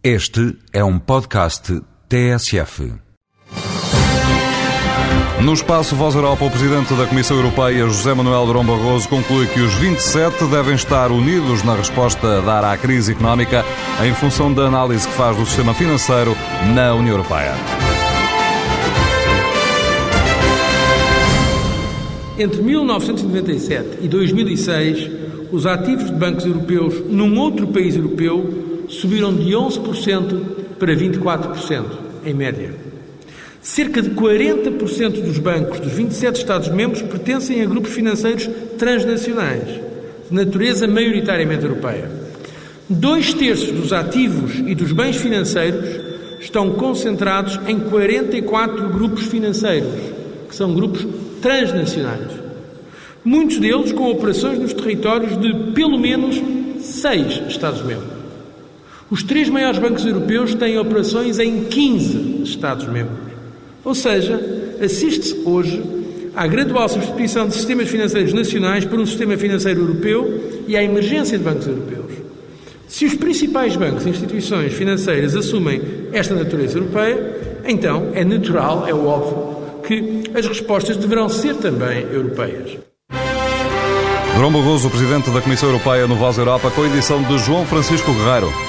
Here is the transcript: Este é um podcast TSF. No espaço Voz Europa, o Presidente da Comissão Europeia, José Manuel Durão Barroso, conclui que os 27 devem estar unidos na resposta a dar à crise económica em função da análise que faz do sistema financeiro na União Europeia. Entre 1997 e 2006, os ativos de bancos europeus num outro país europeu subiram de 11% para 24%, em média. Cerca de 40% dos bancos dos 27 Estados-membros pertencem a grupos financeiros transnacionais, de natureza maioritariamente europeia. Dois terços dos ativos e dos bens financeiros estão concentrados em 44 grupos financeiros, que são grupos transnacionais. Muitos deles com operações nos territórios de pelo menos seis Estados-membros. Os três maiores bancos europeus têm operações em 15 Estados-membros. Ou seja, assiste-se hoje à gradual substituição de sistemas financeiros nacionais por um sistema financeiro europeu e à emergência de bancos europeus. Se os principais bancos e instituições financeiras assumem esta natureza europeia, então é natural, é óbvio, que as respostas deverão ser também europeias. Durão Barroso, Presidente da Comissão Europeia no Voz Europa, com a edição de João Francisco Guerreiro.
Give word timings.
Este 0.00 0.56
é 0.72 0.84
um 0.84 0.96
podcast 0.96 1.82
TSF. 2.08 2.92
No 5.42 5.52
espaço 5.52 5.96
Voz 5.96 6.14
Europa, 6.14 6.44
o 6.44 6.50
Presidente 6.52 6.94
da 6.94 7.04
Comissão 7.04 7.36
Europeia, 7.36 7.84
José 7.88 8.14
Manuel 8.14 8.46
Durão 8.46 8.64
Barroso, 8.64 9.08
conclui 9.08 9.48
que 9.48 9.58
os 9.58 9.74
27 9.74 10.44
devem 10.46 10.76
estar 10.76 11.10
unidos 11.10 11.64
na 11.64 11.74
resposta 11.74 12.38
a 12.38 12.40
dar 12.40 12.64
à 12.64 12.76
crise 12.76 13.10
económica 13.10 13.64
em 14.06 14.14
função 14.14 14.54
da 14.54 14.66
análise 14.66 15.08
que 15.08 15.14
faz 15.14 15.36
do 15.36 15.44
sistema 15.44 15.74
financeiro 15.74 16.36
na 16.72 16.94
União 16.94 17.16
Europeia. 17.16 17.54
Entre 22.38 22.62
1997 22.62 23.98
e 24.00 24.06
2006, 24.06 25.10
os 25.50 25.66
ativos 25.66 26.04
de 26.04 26.12
bancos 26.12 26.46
europeus 26.46 26.94
num 27.10 27.36
outro 27.36 27.66
país 27.66 27.96
europeu 27.96 28.77
subiram 28.88 29.34
de 29.34 29.52
11% 29.52 30.40
para 30.78 30.94
24%, 30.94 31.84
em 32.24 32.34
média. 32.34 32.74
Cerca 33.60 34.00
de 34.00 34.10
40% 34.10 35.22
dos 35.22 35.38
bancos 35.38 35.80
dos 35.80 35.92
27 35.92 36.36
Estados-membros 36.36 37.02
pertencem 37.02 37.60
a 37.60 37.66
grupos 37.66 37.92
financeiros 37.92 38.48
transnacionais, 38.78 39.68
de 40.28 40.34
natureza 40.34 40.86
maioritariamente 40.86 41.64
europeia. 41.64 42.10
Dois 42.88 43.34
terços 43.34 43.70
dos 43.70 43.92
ativos 43.92 44.54
e 44.66 44.74
dos 44.74 44.92
bens 44.92 45.16
financeiros 45.16 46.00
estão 46.40 46.70
concentrados 46.70 47.58
em 47.66 47.78
44 47.78 48.88
grupos 48.88 49.24
financeiros, 49.24 49.92
que 50.48 50.54
são 50.54 50.72
grupos 50.72 51.06
transnacionais. 51.42 52.30
Muitos 53.24 53.58
deles 53.58 53.92
com 53.92 54.10
operações 54.10 54.58
nos 54.58 54.72
territórios 54.72 55.38
de 55.38 55.52
pelo 55.74 55.98
menos 55.98 56.40
seis 56.80 57.42
Estados-membros. 57.48 58.17
Os 59.10 59.22
três 59.22 59.48
maiores 59.48 59.78
bancos 59.78 60.04
europeus 60.04 60.54
têm 60.54 60.78
operações 60.78 61.38
em 61.38 61.64
15 61.64 62.42
Estados-membros. 62.42 63.18
Ou 63.84 63.94
seja, 63.94 64.38
assiste-se 64.82 65.40
hoje 65.44 65.82
à 66.36 66.46
gradual 66.46 66.88
substituição 66.88 67.48
de 67.48 67.54
sistemas 67.54 67.88
financeiros 67.88 68.34
nacionais 68.34 68.84
por 68.84 69.00
um 69.00 69.06
sistema 69.06 69.36
financeiro 69.36 69.80
europeu 69.80 70.64
e 70.68 70.76
à 70.76 70.82
emergência 70.82 71.38
de 71.38 71.44
bancos 71.44 71.66
europeus. 71.66 72.12
Se 72.86 73.06
os 73.06 73.14
principais 73.14 73.76
bancos 73.76 74.04
e 74.04 74.10
instituições 74.10 74.74
financeiras 74.74 75.34
assumem 75.34 75.80
esta 76.12 76.34
natureza 76.34 76.78
europeia, 76.78 77.36
então 77.66 78.10
é 78.14 78.24
natural, 78.24 78.86
é 78.86 78.94
óbvio, 78.94 79.56
que 79.86 80.24
as 80.34 80.46
respostas 80.46 80.96
deverão 80.96 81.28
ser 81.30 81.54
também 81.56 82.06
europeias. 82.12 82.78
Durão 84.34 84.52
Barroso, 84.52 84.88
Presidente 84.90 85.30
da 85.30 85.40
Comissão 85.40 85.70
Europeia 85.70 86.06
no 86.06 86.14
Voz 86.14 86.36
Europa, 86.38 86.70
com 86.70 86.82
a 86.82 86.86
edição 86.86 87.22
de 87.22 87.38
João 87.38 87.66
Francisco 87.66 88.12
Guerreiro. 88.12 88.67